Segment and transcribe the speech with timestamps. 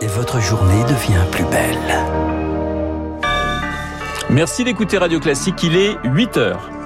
[0.00, 2.04] et votre journée devient plus belle.
[4.30, 6.70] Merci d'écouter Radio Classique, il est 8 heures.–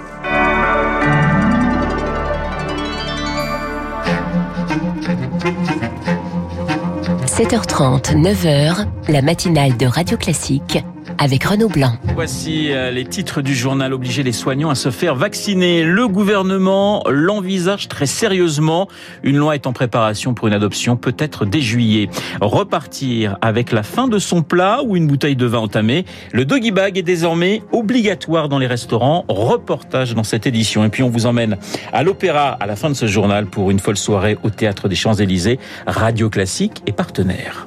[7.26, 10.84] 7h30, 9h, la matinale de Radio Classique
[11.16, 11.93] avec Renaud Blanc.
[12.14, 15.82] Voici euh, les titres du journal obliger les soignants à se faire vacciner.
[15.84, 18.88] Le gouvernement l'envisage très sérieusement.
[19.23, 22.09] Une loi est en préparation pour une adoption peut-être dès juillet.
[22.41, 26.05] Repartir avec la fin de son plat ou une bouteille de vin entamée.
[26.33, 29.25] Le doggy bag est désormais obligatoire dans les restaurants.
[29.28, 30.84] Reportage dans cette édition.
[30.84, 31.56] Et puis on vous emmène
[31.92, 34.97] à l'opéra à la fin de ce journal pour une folle soirée au théâtre des
[34.97, 35.59] Champs-Élysées.
[35.86, 37.64] Radio Classique et partenaire.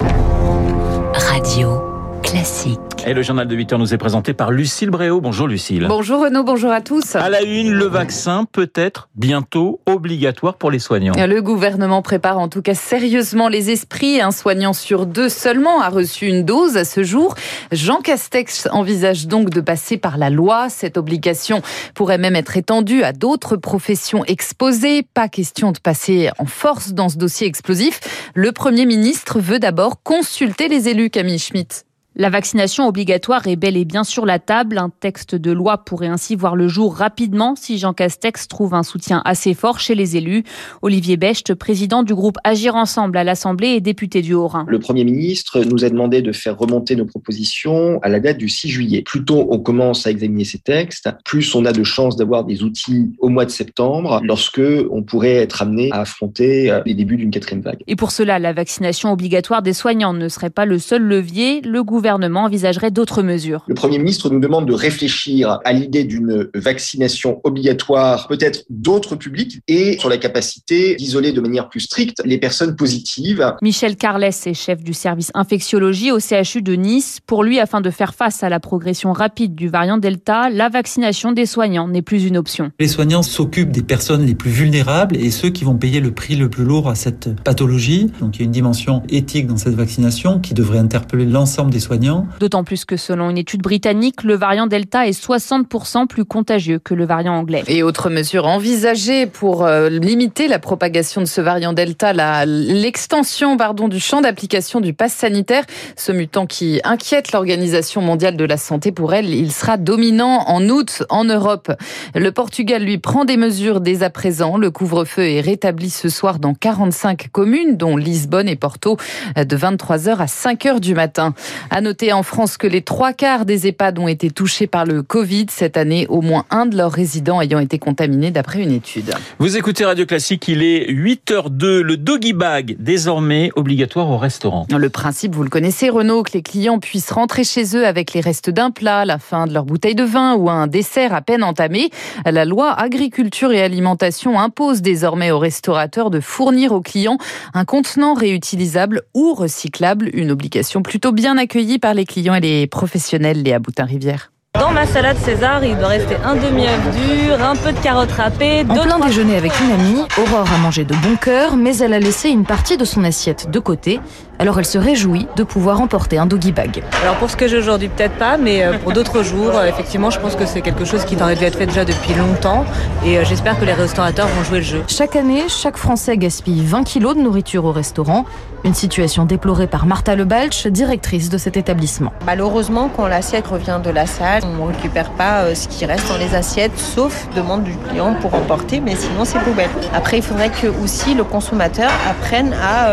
[1.13, 1.90] Radio
[2.31, 2.79] Classique.
[3.05, 5.19] Et le journal de 8 heures nous est présenté par Lucille Bréau.
[5.19, 5.85] Bonjour Lucille.
[5.89, 7.17] Bonjour Renaud, bonjour à tous.
[7.17, 11.13] À la une, le vaccin peut être bientôt obligatoire pour les soignants.
[11.17, 14.21] Le gouvernement prépare en tout cas sérieusement les esprits.
[14.21, 17.35] Un soignant sur deux seulement a reçu une dose à ce jour.
[17.73, 20.69] Jean Castex envisage donc de passer par la loi.
[20.69, 21.61] Cette obligation
[21.95, 25.03] pourrait même être étendue à d'autres professions exposées.
[25.13, 27.99] Pas question de passer en force dans ce dossier explosif.
[28.35, 31.83] Le Premier ministre veut d'abord consulter les élus, Camille Schmitt.
[32.21, 34.77] La vaccination obligatoire est bel et bien sur la table.
[34.77, 38.83] Un texte de loi pourrait ainsi voir le jour rapidement si Jean Castex trouve un
[38.83, 40.43] soutien assez fort chez les élus.
[40.83, 44.65] Olivier Becht, président du groupe Agir Ensemble à l'Assemblée et député du Haut-Rhin.
[44.67, 48.49] Le Premier ministre nous a demandé de faire remonter nos propositions à la date du
[48.49, 49.01] 6 juillet.
[49.01, 52.61] Plus tôt on commence à examiner ces textes, plus on a de chances d'avoir des
[52.61, 54.61] outils au mois de septembre, lorsque
[54.91, 57.79] on pourrait être amené à affronter euh, les débuts d'une quatrième vague.
[57.87, 61.61] Et pour cela, la vaccination obligatoire des soignants ne serait pas le seul levier.
[61.61, 63.63] Le gouvernement gouvernement envisagerait d'autres mesures.
[63.67, 69.61] Le Premier ministre nous demande de réfléchir à l'idée d'une vaccination obligatoire, peut-être d'autres publics,
[69.67, 73.53] et sur la capacité d'isoler de manière plus stricte les personnes positives.
[73.61, 77.19] Michel Carlès est chef du service infectiologie au CHU de Nice.
[77.25, 81.31] Pour lui, afin de faire face à la progression rapide du variant Delta, la vaccination
[81.31, 82.71] des soignants n'est plus une option.
[82.79, 86.35] Les soignants s'occupent des personnes les plus vulnérables et ceux qui vont payer le prix
[86.35, 88.11] le plus lourd à cette pathologie.
[88.19, 91.79] Donc il y a une dimension éthique dans cette vaccination qui devrait interpeller l'ensemble des
[91.79, 91.90] soignants
[92.39, 96.93] D'autant plus que selon une étude britannique, le variant Delta est 60% plus contagieux que
[96.93, 97.63] le variant anglais.
[97.67, 102.13] Et autre mesure envisagée pour euh, limiter la propagation de ce variant Delta,
[102.45, 105.65] l'extension pardon du champ d'application du pass sanitaire,
[105.97, 110.67] ce mutant qui inquiète l'Organisation mondiale de la santé pour elle, il sera dominant en
[110.69, 111.71] août en Europe.
[112.15, 114.57] Le Portugal lui prend des mesures dès à présent.
[114.57, 118.97] Le couvre-feu est rétabli ce soir dans 45 communes dont Lisbonne et Porto
[119.35, 121.33] de 23h à 5h du matin.
[121.69, 125.03] À noter en France que les trois quarts des EHPAD ont été touchés par le
[125.03, 129.13] Covid cette année, au moins un de leurs résidents ayant été contaminé d'après une étude.
[129.39, 134.65] Vous écoutez Radio Classique, il est 8h02, le doggy bag désormais obligatoire au restaurant.
[134.69, 138.21] Le principe, vous le connaissez Renaud, que les clients puissent rentrer chez eux avec les
[138.21, 141.43] restes d'un plat, la fin de leur bouteille de vin ou un dessert à peine
[141.43, 141.89] entamé.
[142.25, 147.17] La loi agriculture et alimentation impose désormais aux restaurateurs de fournir aux clients
[147.53, 152.67] un contenant réutilisable ou recyclable, une obligation plutôt bien accueillie par les clients et les
[152.67, 154.31] professionnels, Léa Boutin-Rivière.
[154.59, 158.65] Dans ma salade César, il doit rester un demi-œuf dur, un peu de carottes râpées.
[158.67, 161.99] En plein déjeuner avec une amie, Aurore a mangé de bon cœur, mais elle a
[161.99, 164.01] laissé une partie de son assiette de côté.
[164.39, 166.83] Alors elle se réjouit de pouvoir emporter un doggy bag.
[167.01, 170.09] Alors pour ce que j'ai aujourd'hui, peut-être pas, mais euh, pour d'autres jours, euh, effectivement,
[170.09, 172.65] je pense que c'est quelque chose qui aurait dû être fait déjà depuis longtemps.
[173.05, 174.83] Et euh, j'espère que les restaurateurs vont jouer le jeu.
[174.87, 178.25] Chaque année, chaque Français gaspille 20 kilos de nourriture au restaurant.
[178.63, 182.11] Une situation déplorée par Martha Lebalch, directrice de cet établissement.
[182.27, 186.17] Malheureusement, quand l'assiette revient de la salle, on ne récupère pas ce qui reste dans
[186.17, 189.69] les assiettes, sauf demande du client pour emporter, mais sinon c'est poubelle.
[189.93, 192.91] Après, il faudrait que aussi le consommateur apprenne à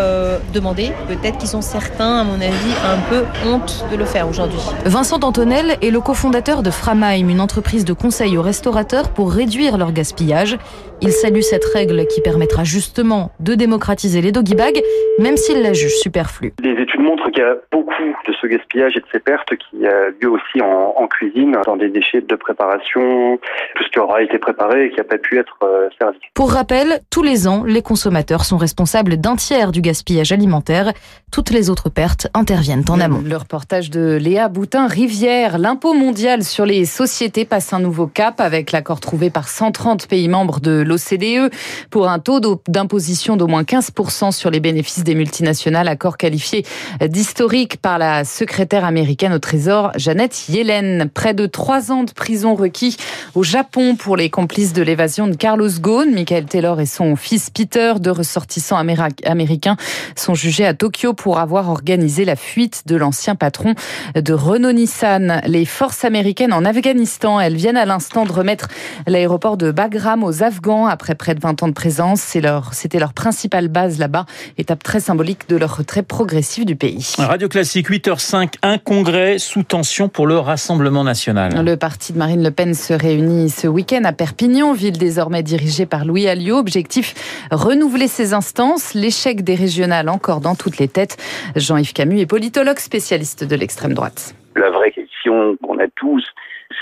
[0.52, 4.60] demander peut-être qui sont certains, à mon avis, un peu honte de le faire aujourd'hui.
[4.84, 9.78] Vincent Antonel est le cofondateur de Framaim, une entreprise de conseil aux restaurateurs pour réduire
[9.78, 10.58] leur gaspillage.
[11.00, 14.80] Il salue cette règle qui permettra justement de démocratiser les doggy bags,
[15.20, 16.52] même s'il la juge superflue.
[16.62, 19.86] Les études montrent qu'il y a beaucoup de ce gaspillage et de ces pertes qui
[19.86, 23.38] a lieu aussi en, cuisine, dans des déchets de préparation,
[23.76, 26.18] tout ce qui aura été préparé et qui n'a pas pu être euh, servi.
[26.34, 30.92] Pour rappel, tous les ans, les consommateurs sont responsables d'un tiers du gaspillage alimentaire.
[31.30, 33.22] Toutes les autres pertes interviennent en amont.
[33.24, 35.58] Le reportage de Léa Boutin-Rivière.
[35.58, 40.28] L'impôt mondial sur les sociétés passe un nouveau cap avec l'accord trouvé par 130 pays
[40.28, 41.52] membres de l'OCDE
[41.90, 46.64] pour un taux d'imposition d'au moins 15% sur les bénéfices des multinationales, accord qualifié
[47.00, 51.10] d'historique par la secrétaire américaine au Trésor, Janet Yellen.
[51.34, 52.96] De trois ans de prison requis
[53.34, 56.10] au Japon pour les complices de l'évasion de Carlos Ghosn.
[56.10, 59.76] Michael Taylor et son fils Peter, deux ressortissants américains,
[60.16, 63.74] sont jugés à Tokyo pour avoir organisé la fuite de l'ancien patron
[64.14, 65.42] de Renault-Nissan.
[65.46, 68.68] Les forces américaines en Afghanistan, elles viennent à l'instant de remettre
[69.06, 72.22] l'aéroport de Bagram aux Afghans après près de 20 ans de présence.
[72.22, 74.24] C'est leur, c'était leur principale base là-bas,
[74.56, 77.12] étape très symbolique de leur retrait progressif du pays.
[77.18, 81.17] Radio Classique 8h05, un congrès sous tension pour le Rassemblement national.
[81.26, 85.84] Le parti de Marine Le Pen se réunit ce week-end à Perpignan, ville désormais dirigée
[85.84, 86.58] par Louis Alliot.
[86.58, 87.14] Objectif,
[87.50, 88.94] renouveler ses instances.
[88.94, 91.16] L'échec des régionales encore dans toutes les têtes.
[91.56, 94.34] Jean-Yves Camus est politologue spécialiste de l'extrême droite.
[94.54, 96.24] La vraie question qu'on a tous,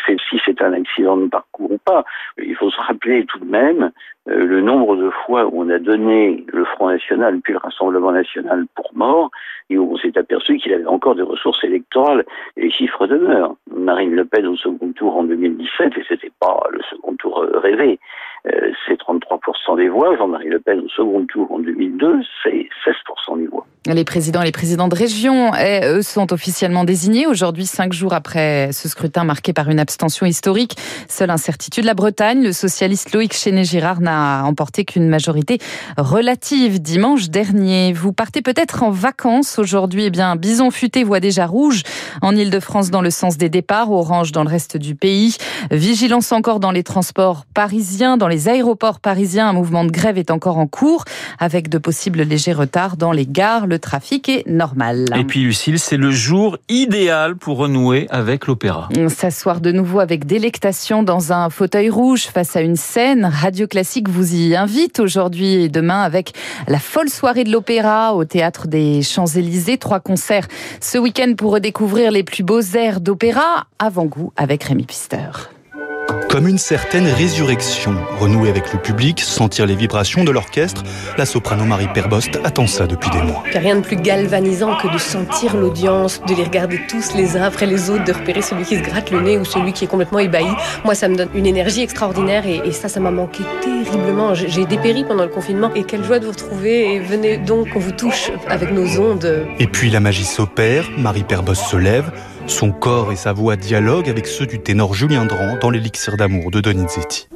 [0.07, 2.05] c'est si c'est un accident de parcours ou pas.
[2.37, 3.91] Il faut se rappeler tout de même
[4.29, 8.13] euh, le nombre de fois où on a donné le Front National puis le Rassemblement
[8.13, 9.31] National pour mort
[9.71, 12.25] et où on s'est aperçu qu'il avait encore des ressources électorales
[12.57, 13.57] et les chiffres demeurent.
[13.77, 17.59] Marine Le Pen au second tour en 2017 et c'était pas le second tour euh,
[17.59, 17.99] rêvé.
[18.47, 20.17] Euh, c'est 33% des voix.
[20.17, 23.67] Jean-Marie Le Pen au second tour en 2002, c'est 16% des voix.
[23.87, 28.15] Les présidents et les présidents de région, eh, eux, sont officiellement désignés aujourd'hui, cinq jours
[28.15, 30.77] après ce scrutin marqué par une abstention historique.
[31.09, 32.43] Seule incertitude, la Bretagne.
[32.43, 35.59] Le socialiste Loïc Chéné-Girard n'a emporté qu'une majorité
[35.97, 37.93] relative dimanche dernier.
[37.93, 40.07] Vous partez peut-être en vacances aujourd'hui.
[40.07, 41.83] Eh bien, Bison Futé voit déjà rouge
[42.23, 45.37] en Ile-de-France dans le sens des départs, orange dans le reste du pays.
[45.71, 49.49] Vigilance encore dans les transports parisiens, dans les aéroports parisiens.
[49.49, 51.05] Un mouvement de grève est encore en cours
[51.39, 53.69] avec de possibles légers retards dans les gares.
[53.77, 55.07] Trafic est normal.
[55.17, 58.89] Et puis Lucille, c'est le jour idéal pour renouer avec l'opéra.
[59.09, 63.25] S'asseoir de nouveau avec délectation dans un fauteuil rouge face à une scène.
[63.25, 66.33] Radio Classique vous y invite aujourd'hui et demain avec
[66.69, 69.79] la folle soirée de l'opéra au théâtre des Champs-Élysées.
[69.79, 70.49] Trois concerts
[70.81, 73.67] ce week-end pour redécouvrir les plus beaux airs d'opéra.
[73.79, 75.31] Avant-goût avec Rémi Pister.
[76.29, 80.83] Comme une certaine résurrection, renouer avec le public, sentir les vibrations de l'orchestre,
[81.17, 83.43] la soprano Marie Perbost attend ça depuis des mois.
[83.47, 87.15] Il n'y a rien de plus galvanisant que de sentir l'audience, de les regarder tous
[87.15, 89.73] les uns après les autres, de repérer celui qui se gratte le nez ou celui
[89.73, 90.49] qui est complètement ébahi.
[90.85, 94.35] Moi, ça me donne une énergie extraordinaire et, et ça, ça m'a manqué terriblement.
[94.35, 97.81] J'ai dépéri pendant le confinement et quelle joie de vous retrouver et venez donc qu'on
[97.81, 99.47] vous touche avec nos ondes.
[99.59, 102.11] Et puis la magie s'opère, Marie Perbost se lève,
[102.51, 106.51] son corps et sa voix dialoguent avec ceux du ténor Julien Dran dans l'élixir d'amour
[106.51, 107.29] de Donizetti.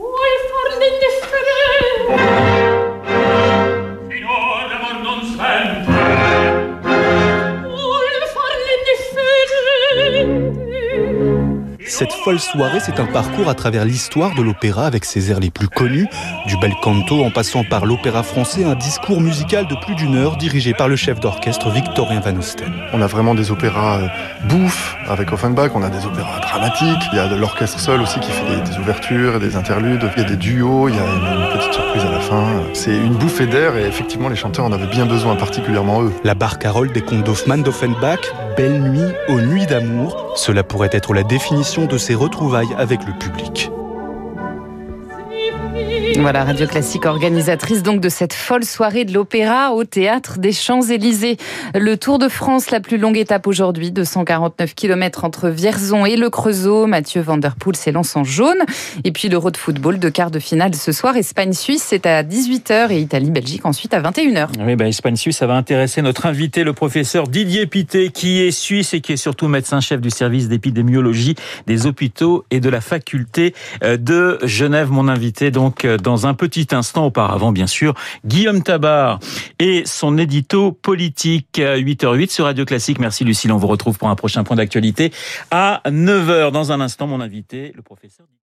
[12.01, 15.51] Cette folle soirée, c'est un parcours à travers l'histoire de l'opéra avec ses airs les
[15.51, 16.09] plus connus,
[16.47, 20.39] du bel canto en passant par l'opéra français, un discours musical de plus d'une heure
[20.39, 22.73] dirigé par le chef d'orchestre Victorien Van Osten.
[22.95, 24.07] On a vraiment des opéras euh,
[24.49, 28.19] bouffes avec Offenbach, on a des opéras dramatiques, il y a de l'orchestre seul aussi
[28.21, 30.99] qui fait des, des, ouvertures et des interludes, il y a des duos, il y
[30.99, 32.63] a une, petite surprise à la fin.
[32.73, 36.13] C'est une bouffée d'air et effectivement les chanteurs en avaient bien besoin, particulièrement eux.
[36.25, 38.21] La barcarolle des contes d'Hoffmann d'Offenbach,
[38.57, 43.13] Belle nuit aux nuits d'amour, cela pourrait être la définition de ses retrouvailles avec le
[43.19, 43.71] public.
[46.21, 51.39] Voilà, Radio Classique, organisatrice donc de cette folle soirée de l'opéra au théâtre des Champs-Élysées.
[51.75, 56.29] Le Tour de France, la plus longue étape aujourd'hui, 249 km entre Vierzon et le
[56.29, 56.87] Creusot.
[56.87, 58.59] Mathieu Van Der Poel s'élance en jaune.
[59.03, 61.17] Et puis l'Euro de football de quart de finale ce soir.
[61.17, 64.49] Espagne-Suisse, c'est à 18h et Italie-Belgique ensuite à 21h.
[64.61, 68.93] Oui, bah, Espagne-Suisse, ça va intéresser notre invité, le professeur Didier Pité, qui est suisse
[68.93, 71.35] et qui est surtout médecin-chef du service d'épidémiologie
[71.67, 74.91] des hôpitaux et de la faculté de Genève.
[74.91, 77.95] Mon invité, donc, dans un petit instant auparavant, bien sûr,
[78.27, 79.21] Guillaume Tabar
[79.61, 82.99] et son édito politique 8h08 sur Radio Classique.
[82.99, 85.13] Merci Lucille, on vous retrouve pour un prochain point d'actualité
[85.53, 86.51] à 9h.
[86.51, 88.27] Dans un instant, mon invité, le professeur